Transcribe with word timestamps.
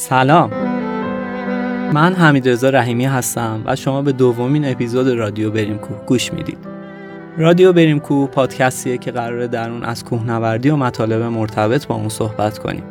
سلام. 0.00 0.50
من 1.92 2.14
حمید 2.14 2.48
رضا 2.48 2.68
رحیمی 2.70 3.04
هستم 3.04 3.62
و 3.66 3.76
شما 3.76 4.02
به 4.02 4.12
دومین 4.12 4.64
اپیزود 4.64 5.08
رادیو 5.08 5.50
بریم 5.50 5.78
کوه 5.78 5.96
گوش 6.06 6.32
می‌دید. 6.32 6.58
رادیو 7.38 7.72
بریم 7.72 8.00
کوه 8.00 8.28
پادکستیه 8.28 8.98
که 8.98 9.10
قراره 9.10 9.48
در 9.48 9.70
اون 9.70 9.84
از 9.84 10.04
کوهنوردی 10.04 10.70
و 10.70 10.76
مطالب 10.76 11.22
مرتبط 11.22 11.86
با 11.86 11.94
اون 11.94 12.08
صحبت 12.08 12.58
کنیم. 12.58 12.82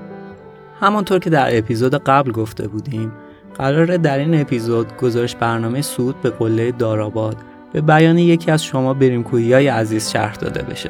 همانطور 0.79 1.19
که 1.19 1.29
در 1.29 1.57
اپیزود 1.57 1.95
قبل 1.95 2.31
گفته 2.31 2.67
بودیم 2.67 3.11
قراره 3.57 3.97
در 3.97 4.17
این 4.17 4.41
اپیزود 4.41 4.97
گزارش 4.97 5.35
برنامه 5.35 5.81
سود 5.81 6.21
به 6.21 6.29
قله 6.29 6.71
داراباد 6.71 7.37
به 7.73 7.81
بیان 7.81 8.17
یکی 8.17 8.51
از 8.51 8.63
شما 8.63 8.93
بریم 8.93 9.23
کوهی 9.23 9.53
های 9.53 9.67
عزیز 9.67 10.09
شرح 10.09 10.33
داده 10.33 10.63
بشه. 10.63 10.89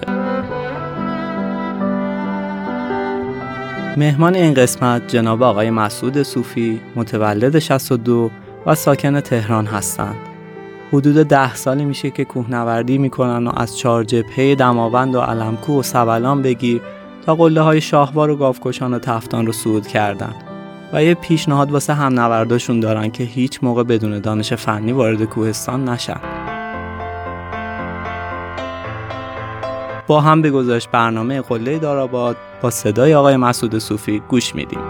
مهمان 3.99 4.35
این 4.35 4.53
قسمت 4.53 5.07
جناب 5.07 5.43
آقای 5.43 5.69
مسعود 5.69 6.23
صوفی 6.23 6.79
متولد 6.95 7.59
62 7.59 8.31
و 8.65 8.75
ساکن 8.75 9.19
تهران 9.19 9.65
هستند. 9.65 10.15
حدود 10.93 11.15
ده 11.15 11.55
سالی 11.55 11.85
میشه 11.85 12.09
که 12.09 12.25
کوهنوردی 12.25 12.97
می‌کنن 12.97 13.47
و 13.47 13.51
از 13.57 13.77
چهار 13.77 14.03
جبهه 14.03 14.55
دماوند 14.55 15.15
و 15.15 15.19
علمکو 15.19 15.79
و 15.79 15.83
سبلان 15.83 16.41
بگیر 16.41 16.81
تا 17.25 17.35
قله 17.35 17.61
های 17.61 17.81
شاهوار 17.81 18.29
و 18.29 18.35
گاوکشان 18.35 18.93
و 18.93 18.99
تفتان 18.99 19.45
رو 19.45 19.51
صعود 19.51 19.87
کردن 19.87 20.33
و 20.93 21.03
یه 21.03 21.13
پیشنهاد 21.13 21.71
واسه 21.71 21.93
هم 21.93 22.19
نورداشون 22.19 22.79
دارن 22.79 23.11
که 23.11 23.23
هیچ 23.23 23.59
موقع 23.63 23.83
بدون 23.83 24.19
دانش 24.19 24.53
فنی 24.53 24.91
وارد 24.91 25.23
کوهستان 25.23 25.89
نشن. 25.89 26.19
با 30.07 30.21
هم 30.21 30.41
به 30.41 30.79
برنامه 30.91 31.41
قله 31.41 31.79
داراباد 31.79 32.37
با 32.61 32.69
صدای 32.69 33.15
آقای 33.15 33.37
مسعود 33.37 33.77
صوفی 33.77 34.19
گوش 34.27 34.55
میدیم. 34.55 34.81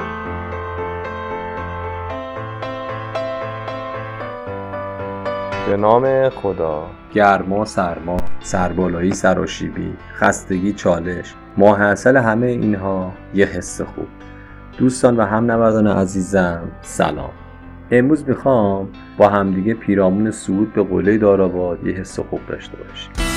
به 5.67 5.77
نام 5.77 6.29
خدا. 6.29 6.87
گرما 7.13 7.65
سرما 7.65 8.17
سربالایی 8.39 9.11
سراشیبی 9.11 9.93
خستگی 10.13 10.73
چالش. 10.73 11.33
ماحصل 11.57 12.17
همه 12.17 12.47
اینها 12.47 13.11
یه 13.33 13.45
حس 13.45 13.81
خوب. 13.81 14.07
دوستان 14.77 15.17
و 15.17 15.25
هم 15.25 15.51
نوردان 15.51 15.87
عزیزم 15.87 16.61
سلام. 16.81 17.31
امروز 17.91 18.29
می‌خوام 18.29 18.89
با 19.17 19.29
همدیگه 19.29 19.73
پیرامون 19.73 20.31
سعود 20.31 20.73
به 20.73 20.83
قله 20.83 21.17
داراباد 21.17 21.87
یه 21.87 21.93
حس 21.93 22.19
خوب 22.19 22.39
داشته 22.47 22.77
باشیم. 22.77 23.28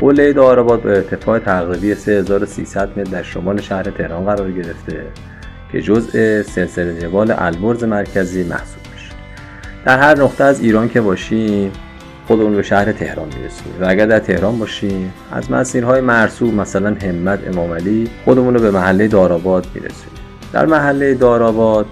قله 0.00 0.32
داراباد 0.32 0.82
به 0.82 0.90
ارتفاع 0.90 1.38
تقریبی 1.38 1.94
3300 1.94 2.98
متر 2.98 3.10
در 3.10 3.22
شمال 3.22 3.60
شهر 3.60 3.82
تهران 3.82 4.24
قرار 4.24 4.52
گرفته 4.52 5.02
که 5.72 5.82
جزء 5.82 6.42
سلسله 6.42 7.00
جبال 7.00 7.34
البرز 7.38 7.84
مرکزی 7.84 8.44
محسوب 8.44 8.82
میشه 8.94 9.12
در 9.84 9.98
هر 9.98 10.18
نقطه 10.18 10.44
از 10.44 10.60
ایران 10.60 10.88
که 10.88 11.00
باشیم 11.00 11.72
خودمون 12.26 12.56
به 12.56 12.62
شهر 12.62 12.92
تهران 12.92 13.26
می‌رسیم 13.26 13.72
و 13.80 13.84
اگر 13.88 14.06
در 14.06 14.18
تهران 14.18 14.58
باشیم 14.58 15.12
از 15.32 15.50
مسیرهای 15.50 16.00
مرسوب 16.00 16.54
مثلا 16.54 16.96
همت 17.02 17.48
امام 17.48 17.72
علی 17.72 18.10
خودمون 18.24 18.54
رو 18.54 18.60
به 18.60 18.70
محله 18.70 19.08
داراباد 19.08 19.66
می‌رسیم 19.74 20.10
در 20.52 20.66
محله 20.66 21.14
داراباد 21.14 21.86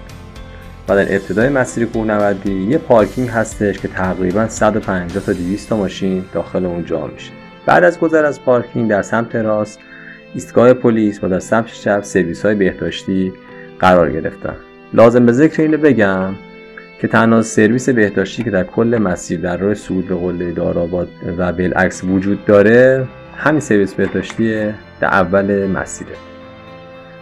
و 0.89 0.95
در 0.95 1.13
ابتدای 1.15 1.49
مسیر 1.49 1.85
کوهنوردی 1.85 2.63
یه 2.63 2.77
پارکینگ 2.77 3.29
هستش 3.29 3.79
که 3.79 3.87
تقریبا 3.87 4.47
150 4.47 5.23
تا 5.25 5.33
200 5.33 5.69
تا 5.69 5.77
ماشین 5.77 6.25
داخل 6.33 6.65
اون 6.65 6.85
جا 6.85 7.07
میشه. 7.07 7.44
بعد 7.65 7.83
از 7.83 7.99
گذر 7.99 8.25
از 8.25 8.41
پارکینگ 8.41 8.89
در 8.89 9.01
سمت 9.01 9.35
راست 9.35 9.79
ایستگاه 10.33 10.73
پلیس 10.73 11.23
و 11.23 11.27
در 11.27 11.39
سمت 11.39 11.65
چپ 11.65 12.03
سرویس 12.03 12.45
های 12.45 12.55
بهداشتی 12.55 13.33
قرار 13.79 14.11
گرفتن. 14.11 14.55
لازم 14.93 15.25
به 15.25 15.31
ذکر 15.31 15.61
اینو 15.61 15.77
بگم 15.77 16.33
که 17.01 17.07
تنها 17.07 17.41
سرویس 17.41 17.89
بهداشتی 17.89 18.43
که 18.43 18.49
در 18.51 18.63
کل 18.63 18.97
مسیر 19.01 19.39
در 19.39 19.57
راه 19.57 19.73
صعود 19.73 20.07
به 20.07 20.15
قله 20.15 20.51
دارآباد 20.51 21.07
و 21.37 21.51
بالعکس 21.51 22.03
وجود 22.03 22.45
داره 22.45 23.07
همین 23.37 23.59
سرویس 23.59 23.93
بهداشتی 23.93 24.65
در 24.99 25.07
اول 25.07 25.67
مسیره. 25.67 26.11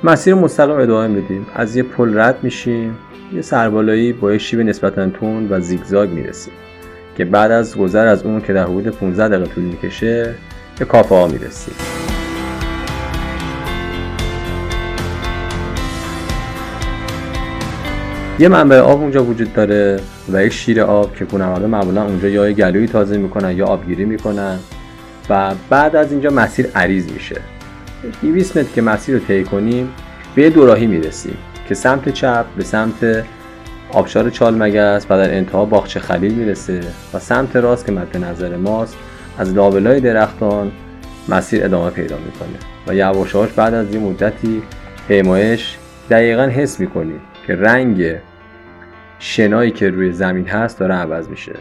مسیر 0.03 0.34
مستقیم 0.34 0.79
ادامه 0.79 1.07
میدیم. 1.07 1.46
از 1.56 1.75
یه 1.75 1.84
پل 1.84 2.19
رد 2.19 2.38
میشیم 2.44 2.97
یه 3.34 3.41
سربالایی 3.41 4.13
با 4.13 4.34
یک 4.34 4.41
شیب 4.41 4.59
نسبتا 4.59 5.09
تند 5.09 5.51
و 5.51 5.59
زیگزاگ 5.59 6.09
می‌رسیم. 6.09 6.53
که 7.18 7.25
بعد 7.25 7.51
از 7.51 7.78
گذر 7.78 8.07
از 8.07 8.24
اون 8.24 8.41
که 8.41 8.53
در 8.53 8.63
حدود 8.63 8.88
15 8.88 9.28
دقیقه 9.28 9.53
طول 9.53 9.63
می‌کشه 9.63 10.35
به 10.79 10.85
کافه 10.85 11.16
ها 11.16 11.28
می‌رسیم. 11.28 11.75
یه 18.40 18.47
منبع 18.47 18.79
آب 18.79 19.02
اونجا 19.02 19.23
وجود 19.23 19.53
داره 19.53 20.00
و 20.34 20.46
یک 20.46 20.53
شیر 20.53 20.81
آب 20.81 21.16
که 21.16 21.25
کوهنوردا 21.25 21.68
معمولا 21.68 22.03
اونجا 22.03 22.29
یا 22.29 22.52
گلوی 22.52 22.88
تازه 22.88 23.18
می‌کنن 23.18 23.57
یا 23.57 23.66
آبگیری 23.66 24.06
می‌کنن 24.06 24.59
و 25.29 25.52
بعد 25.69 25.96
از 25.96 26.12
اینجا 26.12 26.29
مسیر 26.29 26.68
عریض 26.75 27.12
میشه. 27.12 27.41
200 28.22 28.57
متر 28.57 28.69
که 28.75 28.81
مسیر 28.81 29.16
رو 29.16 29.22
طی 29.25 29.44
کنیم 29.44 29.90
به 30.35 30.50
دوراهی 30.50 30.88
می‌رسیم 30.88 31.38
که 31.68 31.75
سمت 31.75 32.09
چپ 32.09 32.46
به 32.57 32.63
سمت 32.63 33.23
آبشار 33.93 34.29
چال 34.29 34.63
مگس 34.63 35.05
و 35.09 35.17
در 35.17 35.37
انتها 35.37 35.65
باغچه 35.65 35.99
خلیل 35.99 36.33
می‌رسه 36.33 36.79
و 37.13 37.19
سمت 37.19 37.55
راست 37.55 37.85
که 37.85 37.91
مد 37.91 38.17
نظر 38.17 38.57
ماست 38.57 38.97
از 39.37 39.53
لابلای 39.53 39.99
درختان 39.99 40.71
مسیر 41.29 41.65
ادامه 41.65 41.89
پیدا 41.89 42.17
می‌کنه 42.17 42.59
و 42.87 42.95
یواشاش 42.95 43.51
بعد 43.51 43.73
از 43.73 43.95
یه 43.95 43.99
مدتی 43.99 44.61
پیمایش 45.07 45.77
دقیقا 46.09 46.43
حس 46.43 46.79
می‌کنی 46.79 47.13
که 47.47 47.55
رنگ 47.55 48.15
شنایی 49.19 49.71
که 49.71 49.89
روی 49.89 50.11
زمین 50.11 50.47
هست 50.47 50.79
داره 50.79 50.93
عوض 50.93 51.27
میشه. 51.27 51.53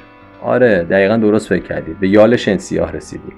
آره 0.42 0.82
دقیقا 0.90 1.16
درست 1.16 1.48
فکر 1.48 1.62
کردید 1.62 2.00
به 2.00 2.08
یال 2.08 2.36
شن 2.36 2.56
سیاه 2.56 2.92
رسیدی 2.92 3.32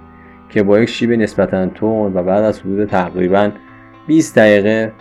که 0.49 0.63
با 0.63 0.81
یک 0.81 0.89
شیب 0.89 1.13
نسبتا 1.13 1.67
تون 1.67 2.17
و 2.17 2.23
بعد 2.23 2.45
از 2.45 2.61
حدود 2.61 2.89
تقریبا 2.89 3.51
20 4.07 4.37
دقیقه 4.37 4.93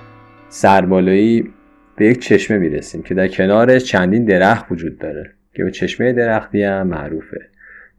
سربالایی 0.49 1.53
به 1.97 2.05
یک 2.05 2.19
چشمه 2.19 2.57
می‌رسیم 2.57 3.03
که 3.03 3.13
در 3.13 3.27
کنارش 3.27 3.83
چندین 3.83 4.25
درخت 4.25 4.65
وجود 4.71 4.99
داره 4.99 5.29
که 5.53 5.63
به 5.63 5.71
چشمه 5.71 6.13
درختی 6.13 6.63
هم 6.63 6.87
معروفه. 6.87 7.41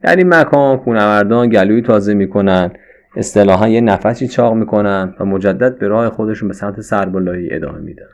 در 0.02 0.16
این 0.16 0.34
مکان 0.34 0.78
کونوردان 0.78 1.48
گلوی 1.48 1.82
تازه 1.82 2.14
می‌کنن 2.14 2.70
اصطلاحا 3.16 3.68
یه 3.68 3.80
نفسی 3.80 4.28
چاق 4.28 4.54
می‌کنن 4.54 5.14
و 5.20 5.24
مجدد 5.24 5.78
به 5.78 5.88
راه 5.88 6.10
خودشون 6.10 6.48
به 6.48 6.54
سمت 6.54 6.80
سربالایی 6.80 7.54
ادامه 7.54 7.78
میدن. 7.78 8.06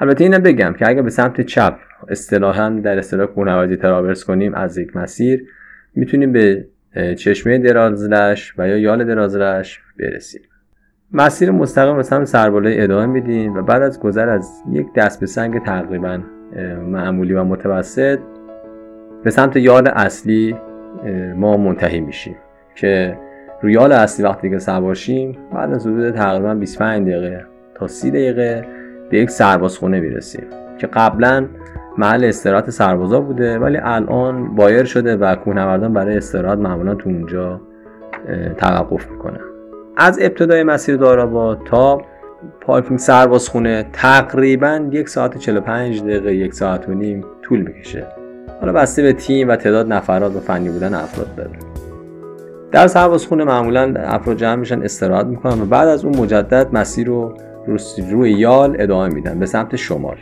البته 0.00 0.24
اینم 0.24 0.38
بگم 0.38 0.74
که 0.78 0.88
اگر 0.88 1.02
به 1.02 1.10
سمت 1.10 1.40
چپ 1.40 1.76
اصطلاحا 2.08 2.70
در 2.70 2.98
اصطلاح 2.98 3.26
کوهنوردی 3.26 3.76
تراورس 3.76 4.24
کنیم 4.24 4.54
از 4.54 4.78
یک 4.78 4.96
مسیر 4.96 5.44
می‌تونیم 5.94 6.32
به 6.32 6.66
چشمه 7.18 7.58
درازرش 7.58 8.54
و 8.58 8.68
یا 8.68 8.78
یال 8.78 9.04
درازرش 9.04 9.80
برسیم. 9.98 10.40
مسیر 11.12 11.50
مستقیم 11.50 12.02
سمت 12.02 12.24
سربالای 12.24 12.80
ادامه 12.80 13.06
میدیم 13.06 13.56
و 13.56 13.62
بعد 13.62 13.82
از 13.82 14.00
گذر 14.00 14.28
از 14.28 14.62
یک 14.70 14.92
دست 14.92 15.20
به 15.20 15.26
سنگ 15.26 15.62
تقریبا 15.62 16.18
معمولی 16.86 17.34
و 17.34 17.44
متوسط 17.44 18.18
به 19.24 19.30
سمت 19.30 19.56
یال 19.56 19.88
اصلی 19.88 20.56
ما 21.36 21.56
منتهی 21.56 22.00
میشیم 22.00 22.36
که 22.74 23.18
روی 23.62 23.72
یال 23.72 23.92
اصلی 23.92 24.26
وقتی 24.26 24.50
که 24.50 24.58
سوارشیم 24.58 25.38
بعد 25.52 25.72
از 25.72 25.86
حدود 25.86 26.10
تقریبا 26.10 26.54
25 26.54 27.08
دقیقه 27.08 27.44
تا 27.74 27.86
30 27.86 28.10
دقیقه 28.10 28.66
به 29.10 29.18
یک 29.18 29.30
سربازخونه 29.30 30.00
می‌رسیم 30.00 30.44
که 30.78 30.86
قبلا 30.86 31.46
محل 31.98 32.24
استراحت 32.24 32.70
سربازا 32.70 33.20
بوده 33.20 33.58
ولی 33.58 33.78
الان 33.82 34.54
بایر 34.54 34.84
شده 34.84 35.16
و 35.16 35.34
کوهنوردان 35.34 35.92
برای 35.92 36.16
استراحت 36.16 36.58
معمولا 36.58 36.94
تو 36.94 37.10
اونجا 37.10 37.60
توقف 38.56 39.10
می‌کنن. 39.10 39.53
از 39.96 40.18
ابتدای 40.22 40.62
مسیر 40.62 40.96
داراباد 40.96 41.60
تا 41.64 42.02
پارکینگ 42.60 42.98
سربازخونه 42.98 43.86
تقریبا 43.92 44.88
یک 44.90 45.08
ساعت 45.08 45.38
45 45.38 46.02
دقیقه 46.02 46.34
یک 46.34 46.54
ساعت 46.54 46.88
و 46.88 46.94
نیم 46.94 47.24
طول 47.42 47.60
می‌کشه. 47.60 48.06
حالا 48.60 48.72
بسته 48.72 49.02
به 49.02 49.12
تیم 49.12 49.48
و 49.48 49.56
تعداد 49.56 49.92
نفرات 49.92 50.36
و 50.36 50.40
فنی 50.40 50.68
بودن 50.68 50.94
افراد 50.94 51.34
داره. 51.36 51.50
در 52.72 52.86
سربازخونه 52.86 53.44
معمولا 53.44 53.94
افراد 53.96 54.36
جمع 54.36 54.54
میشن 54.54 54.82
استراحت 54.82 55.26
می‌کنن 55.26 55.62
و 55.62 55.64
بعد 55.64 55.88
از 55.88 56.04
اون 56.04 56.16
مجدد 56.16 56.68
مسیر 56.72 57.06
رو 57.06 57.34
روی 58.10 58.32
یال 58.32 58.76
ادامه 58.78 59.14
میدن 59.14 59.38
به 59.38 59.46
سمت 59.46 59.76
شمال. 59.76 60.16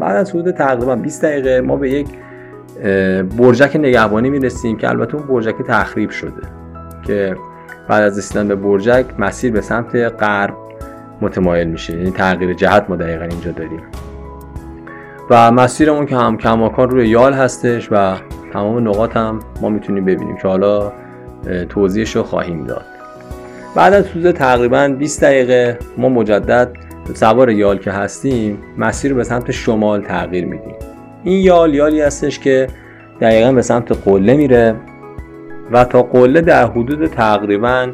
بعد 0.00 0.16
از 0.16 0.30
حدود 0.30 0.50
تقریبا 0.50 0.96
20 0.96 1.24
دقیقه 1.24 1.60
ما 1.60 1.76
به 1.76 1.90
یک 1.90 2.06
برجک 3.38 3.76
نگهبانی 3.76 4.30
می‌رسیم 4.30 4.76
که 4.76 4.88
البته 4.88 5.14
اون 5.14 5.26
برجک 5.26 5.54
تخریب 5.68 6.10
شده 6.10 6.42
که 7.06 7.36
بعد 7.88 8.02
از 8.02 8.18
رسیدن 8.18 8.48
به 8.48 8.54
برجک 8.54 9.06
مسیر 9.18 9.52
به 9.52 9.60
سمت 9.60 9.96
غرب 9.96 10.54
متمایل 11.20 11.68
میشه. 11.68 11.96
یعنی 11.96 12.10
تغییر 12.10 12.54
جهت 12.54 12.84
ما 12.88 12.96
دقیقا 12.96 13.24
اینجا 13.24 13.50
داریم. 13.50 13.80
و 15.30 15.50
مسیرمون 15.50 16.06
که 16.06 16.16
هم 16.16 16.36
کماکان 16.36 16.90
روی 16.90 17.08
یال 17.08 17.32
هستش 17.32 17.88
و 17.92 18.16
تمام 18.52 18.88
نقاط 18.88 19.16
هم 19.16 19.40
ما 19.60 19.68
می‌تونیم 19.68 20.04
ببینیم 20.04 20.36
که 20.36 20.48
حالا 20.48 20.92
توضیحش 21.68 22.16
رو 22.16 22.22
خواهیم 22.22 22.64
داد. 22.64 22.84
بعد 23.76 23.94
از 23.94 24.08
حدود 24.08 24.30
تقریبا 24.30 24.94
20 24.98 25.24
دقیقه 25.24 25.78
ما 25.96 26.08
مجدد 26.08 26.70
سوار 27.14 27.50
یال 27.50 27.78
که 27.78 27.90
هستیم 27.90 28.58
مسیر 28.78 29.10
رو 29.10 29.16
به 29.16 29.24
سمت 29.24 29.50
شمال 29.50 30.02
تغییر 30.02 30.44
میدیم. 30.44 30.74
این 31.24 31.44
یال 31.44 31.74
یالی 31.74 32.00
هستش 32.00 32.38
که 32.38 32.66
دقیقا 33.20 33.52
به 33.52 33.62
سمت 33.62 34.04
قله 34.04 34.34
میره 34.36 34.74
و 35.72 35.84
تا 35.84 36.02
قله 36.02 36.40
در 36.40 36.66
حدود 36.66 37.06
تقریبا 37.06 37.88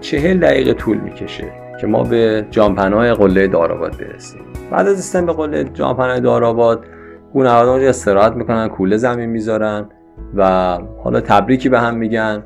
چهل 0.00 0.38
دقیقه 0.38 0.72
طول 0.72 0.98
می‌کشه 0.98 1.44
که 1.80 1.86
ما 1.86 2.02
به 2.02 2.46
جانپناه 2.50 3.14
قله 3.14 3.46
داراباد 3.46 3.96
برسیم. 3.98 4.40
بعد 4.70 4.86
از 4.88 4.98
رسیدن 4.98 5.26
به 5.26 5.32
قله 5.32 5.64
جانپناه 5.64 6.20
داراباد 6.20 6.84
گونه‌ها 7.32 7.72
اونجا 7.72 7.88
استراحت 7.88 8.32
می‌کنن 8.32 8.68
کوله 8.68 8.96
زمین 8.96 9.28
می‌ذارن 9.28 9.86
و 10.34 10.78
حالا 11.04 11.20
تبریکی 11.20 11.68
به 11.68 11.80
هم 11.80 11.94
میگن. 11.94 12.44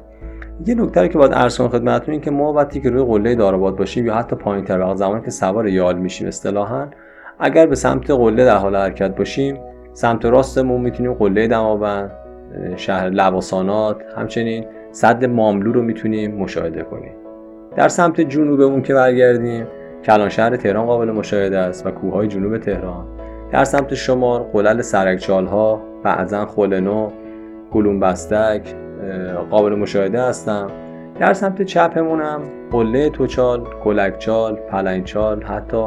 یه 0.66 0.75
نکته 0.75 1.08
که 1.08 1.19
باید 1.19 1.32
کنم 1.32 1.69
خدمتتون 1.69 2.12
این 2.12 2.20
که 2.20 2.31
ما 2.31 2.52
وقتی 2.52 2.81
که 2.81 2.90
روی 2.90 3.04
قله 3.04 3.34
داراباد 3.34 3.76
باشیم 3.76 4.06
یا 4.06 4.14
حتی 4.14 4.37
پایینتر 4.37 4.78
وقت 4.78 4.96
زمانی 4.96 5.22
که 5.25 5.31
سوار 5.31 5.69
یال 5.69 5.99
میشیم 5.99 6.28
اصطلاحا 6.28 6.87
اگر 7.38 7.66
به 7.66 7.75
سمت 7.75 8.10
قله 8.10 8.44
در 8.44 8.56
حال 8.56 8.76
حرکت 8.76 9.16
باشیم 9.16 9.58
سمت 9.92 10.24
راستمون 10.24 10.80
می‌تونیم 10.80 11.14
قله 11.14 11.46
دماوند 11.46 12.10
شهر 12.76 13.10
لواسانات 13.10 13.96
همچنین 14.16 14.64
صد 14.90 15.24
ماملو 15.24 15.72
رو 15.72 15.82
می‌تونیم 15.82 16.34
مشاهده 16.34 16.82
کنیم. 16.82 17.12
در 17.76 17.88
سمت 17.88 18.20
جنوبمون 18.20 18.82
که 18.82 18.94
برگردیم 18.94 19.66
کلان 20.04 20.28
شهر 20.28 20.56
تهران 20.56 20.86
قابل 20.86 21.10
مشاهده 21.10 21.58
است 21.58 21.86
و 21.86 21.90
کوههای 21.90 22.28
جنوب 22.28 22.58
تهران. 22.58 23.06
در 23.52 23.64
سمت 23.64 23.94
شمال 23.94 24.42
قلل 24.42 24.82
سرکچال 24.82 25.46
ها 25.46 25.80
بعضا 26.02 26.46
خلنو 26.46 27.10
گلوم 27.72 28.00
بستک 28.00 28.74
قابل 29.50 29.74
مشاهده 29.74 30.22
هستم 30.22 30.70
در 31.18 31.32
سمت 31.32 31.62
چپمونم 31.62 32.40
قله 32.70 33.10
توچال، 33.10 33.60
کلکچال، 33.84 34.54
پلنگچال 34.54 35.42
حتی 35.42 35.86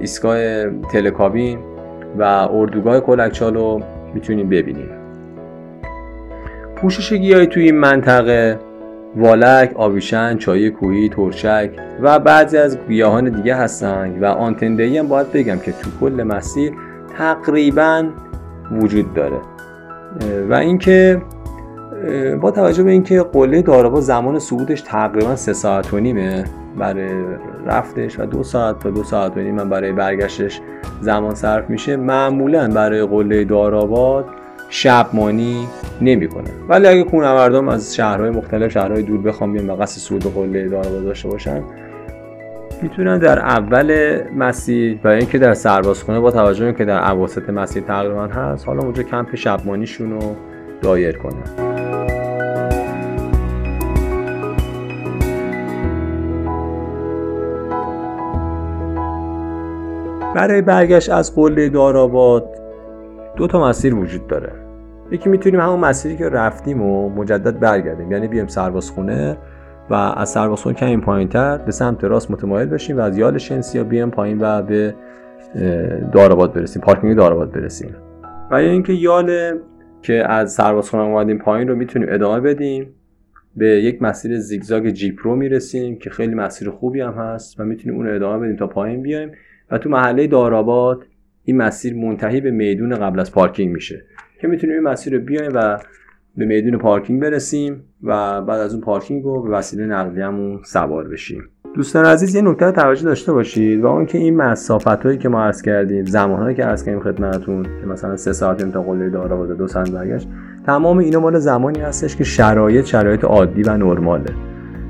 ایستگاه 0.00 0.70
تلکابین 0.70 1.58
و 2.18 2.22
اردوگاه 2.50 3.00
کلکچال 3.00 3.54
رو 3.54 3.82
می‌تونیم 4.14 4.48
ببینیم. 4.48 4.88
پوشش 6.76 7.12
گیاهی 7.12 7.46
توی 7.46 7.62
این 7.62 7.78
منطقه 7.78 8.58
والک، 9.16 9.72
آویشن، 9.74 10.36
چای 10.36 10.70
کوهی، 10.70 11.08
ترشک 11.08 11.70
و 12.02 12.18
بعضی 12.18 12.56
از 12.56 12.78
گیاهان 12.88 13.28
دیگه 13.28 13.56
هستن 13.56 14.18
و 14.20 14.24
آنتندهی 14.24 14.98
هم 14.98 15.08
باید 15.08 15.32
بگم 15.32 15.58
که 15.58 15.72
تو 15.72 15.90
کل 16.00 16.22
مسیر 16.22 16.72
تقریبا 17.18 18.04
وجود 18.72 19.14
داره. 19.14 19.38
و 20.50 20.54
اینکه 20.54 21.22
با 22.40 22.50
توجه 22.50 22.82
به 22.82 22.90
اینکه 22.90 23.22
قله 23.22 23.62
دارابا 23.62 24.00
زمان 24.00 24.38
صعودش 24.38 24.80
تقریبا 24.80 25.36
سه 25.36 25.52
ساعت 25.52 25.94
و 25.94 26.00
نیمه 26.00 26.44
برای 26.78 27.08
رفتش 27.66 28.20
و 28.20 28.26
دو 28.26 28.42
ساعت 28.42 28.78
تا 28.78 28.90
دو 28.90 29.04
ساعت 29.04 29.36
و 29.36 29.40
نیم 29.40 29.56
برای 29.56 29.92
برگشتش 29.92 30.60
زمان 31.00 31.34
صرف 31.34 31.70
میشه 31.70 31.96
معمولا 31.96 32.68
برای 32.68 33.06
قله 33.06 33.44
داراباد 33.44 34.24
شبمانی 34.68 35.66
نمی‌کنه. 36.00 36.50
ولی 36.68 36.86
اگه 36.86 37.02
کوهنوردان 37.02 37.68
از 37.68 37.94
شهرهای 37.94 38.30
مختلف 38.30 38.72
شهرهای 38.72 39.02
دور 39.02 39.22
بخوام 39.22 39.52
بیان 39.52 39.70
و 39.70 39.76
قصد 39.76 39.98
صعود 39.98 40.34
قله 40.34 40.68
داراباد 40.68 41.04
داشته 41.04 41.28
باشن 41.28 41.62
می‌تونن 42.82 43.18
در 43.18 43.38
اول 43.38 44.18
مسیر 44.36 44.98
و 45.04 45.08
اینکه 45.08 45.38
در 45.38 45.54
سربازخونه 45.54 46.20
با 46.20 46.30
توجه 46.30 46.72
که 46.72 46.84
در 46.84 47.10
اواسط 47.10 47.50
مسیر 47.50 47.82
تقریبا 47.82 48.26
هست 48.26 48.66
حالا 48.66 48.82
اونجا 48.82 49.02
کمپ 49.02 49.34
شبمانیشون 49.34 50.10
رو 50.10 50.36
دایر 50.82 51.18
کنن 51.18 51.73
برای 60.34 60.62
برگشت 60.62 61.10
از 61.10 61.34
قله 61.34 61.68
داراباد 61.68 62.48
دو 63.36 63.46
تا 63.46 63.68
مسیر 63.68 63.94
وجود 63.94 64.26
داره. 64.26 64.52
یکی 65.10 65.28
می‌تونیم 65.28 65.60
همون 65.60 65.80
مسیری 65.80 66.16
که 66.16 66.28
رفتیم 66.28 66.82
و 66.82 67.08
مجدد 67.08 67.60
برگردیم. 67.60 68.12
یعنی 68.12 68.28
بیایم 68.28 68.46
سربازخونه 68.46 69.36
و 69.90 69.94
از 69.94 70.28
سربازخونه 70.28 70.74
کمی 70.74 70.96
پایینتر 70.96 71.58
به 71.58 71.72
سمت 71.72 72.04
راست 72.04 72.30
متمایل 72.30 72.68
بشیم 72.68 72.98
و 72.98 73.00
از 73.00 73.18
یال 73.18 73.38
شنسیا 73.38 73.84
بیایم 73.84 74.10
پایین 74.10 74.38
و 74.40 74.62
به 74.62 74.94
داراباد 76.12 76.52
برسیم 76.52 76.82
پارکینگ 76.82 77.16
داراباد 77.16 77.52
برسیم. 77.52 77.96
و 78.50 78.62
یا 78.62 78.70
اینکه 78.70 78.92
یال 78.92 79.58
که 80.02 80.30
از 80.30 80.52
سربازخونه 80.52 81.02
اومدیم 81.02 81.38
پایین 81.38 81.68
رو 81.68 81.74
می‌تونیم 81.74 82.08
ادامه 82.10 82.40
بدیم. 82.40 82.94
به 83.56 83.66
یک 83.66 84.02
مسیر 84.02 84.38
زیگزاگ 84.38 84.88
جیپ 84.88 85.18
رو 85.22 85.36
می‌رسیم 85.36 85.98
که 85.98 86.10
خیلی 86.10 86.34
مسیر 86.34 86.70
خوبی 86.70 87.00
هم 87.00 87.12
هست 87.12 87.60
و 87.60 87.64
می‌تونیم 87.64 87.96
اون 87.98 88.06
رو 88.06 88.14
ادامه 88.14 88.44
بدیم 88.44 88.56
تا 88.56 88.66
پایین 88.66 89.02
بیایم. 89.02 89.30
و 89.70 89.78
تو 89.78 89.90
محله 89.90 90.26
داراباد 90.26 91.06
این 91.44 91.56
مسیر 91.56 91.94
منتهی 91.94 92.40
به 92.40 92.50
میدون 92.50 92.94
قبل 92.94 93.20
از 93.20 93.32
پارکینگ 93.32 93.72
میشه 93.72 94.04
که 94.40 94.48
می‌تونیم 94.48 94.76
این 94.76 94.84
مسیر 94.84 95.14
رو 95.14 95.20
بیایم 95.20 95.50
و 95.54 95.78
به 96.36 96.44
میدون 96.44 96.78
پارکینگ 96.78 97.22
برسیم 97.22 97.84
و 98.02 98.42
بعد 98.42 98.60
از 98.60 98.72
اون 98.72 98.80
پارکینگ 98.82 99.24
رو 99.24 99.42
به 99.42 99.50
وسیله 99.50 99.86
نقلیه‌مون 99.86 100.60
سوار 100.64 101.08
بشیم. 101.08 101.48
دوستان 101.74 102.04
عزیز 102.04 102.34
یه 102.34 102.42
نکته 102.42 102.72
توجه 102.72 103.04
داشته 103.04 103.32
باشید 103.32 103.80
و 103.80 103.86
اون 103.86 104.06
که 104.06 104.18
این 104.18 104.36
مسافت 104.36 104.86
هایی 104.86 105.18
که 105.18 105.28
ما 105.28 105.44
عرض 105.44 105.62
کردیم 105.62 106.04
زمان 106.04 106.38
هایی 106.38 106.56
که 106.56 106.64
عرض 106.64 106.84
کردیم 106.84 107.00
خدمتتون 107.00 107.62
که 107.62 107.86
مثلا 107.86 108.16
سه 108.16 108.32
ساعت 108.32 108.72
تا 108.72 108.82
قله 108.82 109.10
داراباد 109.10 109.56
دو 109.56 109.68
ساعت 109.68 109.90
برگشت 109.90 110.28
تمام 110.66 110.98
اینا 110.98 111.20
مال 111.20 111.38
زمانی 111.38 111.80
هستش 111.80 112.16
که 112.16 112.24
شرایط 112.24 112.84
شرایط 112.84 113.24
عادی 113.24 113.62
و 113.62 113.76
نرماله. 113.76 114.30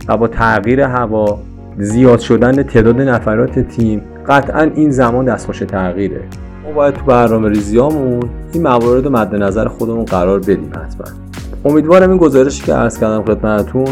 و 0.09 0.17
با 0.17 0.29
تغییر 0.29 0.81
هوا 0.81 1.39
زیاد 1.79 2.19
شدن 2.19 2.63
تعداد 2.63 3.01
نفرات 3.01 3.59
تیم 3.59 4.03
قطعا 4.29 4.71
این 4.75 4.91
زمان 4.91 5.25
دستخوش 5.25 5.59
تغییره. 5.59 6.21
ما 6.65 6.73
باید 6.73 6.95
تو 6.95 7.05
برنامه 7.05 7.49
ریزیامون 7.49 8.23
این 8.53 8.63
موارد 8.63 9.09
مد 9.09 9.35
نظر 9.35 9.69
خودمون 9.69 10.05
قرار 10.05 10.39
بدیم 10.39 10.71
حتما. 10.71 11.07
امیدوارم 11.65 12.11
این 12.11 12.19
گزارشی 12.19 12.65
که 12.65 12.75
عرض 12.75 12.99
کردم 12.99 13.23
خدمتتون 13.23 13.87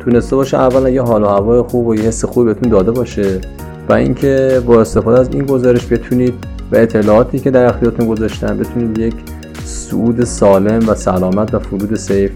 تونسته 0.00 0.36
باشه 0.36 0.56
اولا 0.56 0.88
یه 0.88 1.02
حال 1.02 1.22
و 1.22 1.26
هوای 1.26 1.62
خوب 1.62 1.86
و 1.86 1.94
یه 1.94 2.02
حس 2.02 2.24
خوبی 2.24 2.54
بهتون 2.54 2.70
داده 2.70 2.90
باشه 2.90 3.40
و 3.88 3.92
اینکه 3.92 4.62
با 4.66 4.80
استفاده 4.80 5.20
از 5.20 5.28
این 5.34 5.46
گزارش 5.46 5.92
بتونید 5.92 6.34
و 6.72 6.76
اطلاعاتی 6.76 7.38
که 7.38 7.50
در 7.50 7.66
اختیارتون 7.66 8.06
گذاشتم 8.06 8.58
بتونید 8.58 8.98
یک 8.98 9.14
سعود 9.64 10.24
سالم 10.24 10.88
و 10.88 10.94
سلامت 10.94 11.54
و 11.54 11.58
فرود 11.58 11.94
سیف 11.94 12.32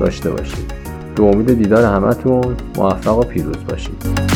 داشته 0.00 0.30
باشید. 0.30 0.72
به 1.16 1.22
امید 1.24 1.54
دیدار 1.54 1.84
همتون 1.84 2.56
موفق 2.76 3.18
و 3.18 3.22
پیروز 3.22 3.64
باشید. 3.68 4.28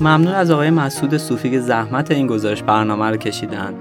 ممنون 0.00 0.34
از 0.34 0.50
آقای 0.50 0.70
مسعود 0.70 1.16
صوفی 1.16 1.50
که 1.50 1.60
زحمت 1.60 2.10
این 2.10 2.26
گزارش 2.26 2.62
برنامه 2.62 3.04
رو 3.04 3.16
کشیدن. 3.16 3.74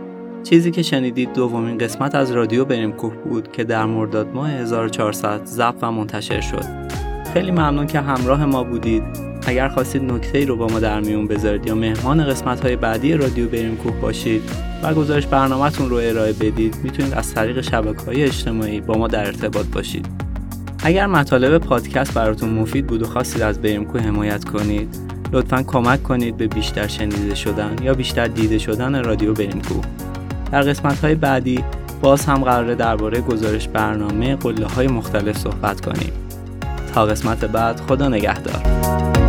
چیزی 0.43 0.71
که 0.71 0.81
شنیدید 0.81 1.33
دومین 1.33 1.77
قسمت 1.77 2.15
از 2.15 2.31
رادیو 2.31 2.65
بریم 2.65 2.91
کوه 2.91 3.13
بود 3.15 3.51
که 3.51 3.63
در 3.63 3.85
مرداد 3.85 4.27
ماه 4.33 4.49
1400 4.51 5.45
ضبط 5.45 5.75
و 5.81 5.91
منتشر 5.91 6.41
شد. 6.41 6.65
خیلی 7.33 7.51
ممنون 7.51 7.87
که 7.87 7.99
همراه 7.99 8.45
ما 8.45 8.63
بودید. 8.63 9.26
اگر 9.47 9.67
خواستید 9.67 10.03
نکته 10.03 10.45
رو 10.45 10.55
با 10.55 10.67
ما 10.67 10.79
در 10.79 10.99
میون 10.99 11.27
بذارید 11.27 11.67
یا 11.67 11.75
مهمان 11.75 12.25
قسمت 12.25 12.61
های 12.61 12.75
بعدی 12.75 13.13
رادیو 13.13 13.49
بریم 13.49 13.77
کوه 13.77 13.95
باشید 14.01 14.41
و 14.83 14.93
گزارش 14.93 15.27
برنامهتون 15.27 15.89
رو 15.89 15.95
ارائه 15.95 16.33
بدید 16.33 16.75
می‌تونید 16.83 17.13
از 17.13 17.33
طریق 17.33 17.61
شبکه 17.61 18.01
های 18.05 18.23
اجتماعی 18.23 18.81
با 18.81 18.97
ما 18.97 19.07
در 19.07 19.25
ارتباط 19.25 19.65
باشید. 19.65 20.05
اگر 20.83 21.07
مطالب 21.07 21.57
پادکست 21.57 22.13
براتون 22.13 22.49
مفید 22.49 22.87
بود 22.87 23.01
و 23.01 23.05
خواستید 23.05 23.41
از 23.41 23.61
بریم 23.61 23.85
کوه 23.85 24.01
حمایت 24.01 24.45
کنید 24.45 24.95
لطفا 25.31 25.63
کمک 25.67 26.03
کنید 26.03 26.37
به 26.37 26.47
بیشتر 26.47 26.87
شنیده 26.87 27.35
شدن 27.35 27.75
یا 27.83 27.93
بیشتر 27.93 28.27
دیده 28.27 28.57
شدن 28.57 29.03
رادیو 29.03 29.33
بریم 29.33 29.61
کو 29.61 29.81
در 30.51 30.61
قسمت 30.61 30.99
های 30.99 31.15
بعدی 31.15 31.63
باز 32.01 32.25
هم 32.25 32.43
قراره 32.43 32.75
درباره 32.75 33.21
گزارش 33.21 33.67
برنامه 33.67 34.35
قله 34.35 34.65
های 34.65 34.87
مختلف 34.87 35.37
صحبت 35.37 35.81
کنیم. 35.81 36.11
تا 36.93 37.05
قسمت 37.05 37.45
بعد 37.45 37.79
خدا 37.79 38.09
نگهدار. 38.09 39.26